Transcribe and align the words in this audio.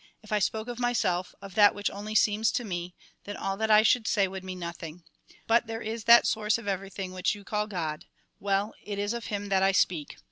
If 0.23 0.31
I 0.31 0.39
spoke 0.39 0.67
of 0.67 0.79
myself, 0.79 1.35
of 1.43 1.53
that 1.53 1.75
which 1.75 1.91
only 1.91 2.15
seems 2.15 2.51
to 2.53 2.63
me, 2.63 2.95
then 3.25 3.37
all 3.37 3.55
that 3.57 3.69
I 3.69 3.83
should 3.83 4.07
say 4.07 4.27
would 4.27 4.43
mean 4.43 4.57
nothing. 4.57 5.03
But 5.45 5.67
there 5.67 5.83
is 5.83 6.05
that 6.05 6.25
source 6.25 6.57
of 6.57 6.67
everything 6.67 7.11
which 7.11 7.35
you 7.35 7.43
call 7.43 7.67
God; 7.67 8.05
well, 8.39 8.73
it 8.83 8.97
is 8.97 9.13
of 9.13 9.25
Him 9.25 9.49
that 9.49 9.61
I 9.61 9.73
speak. 9.73 10.17